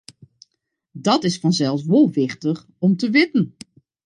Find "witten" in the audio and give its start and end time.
3.15-3.45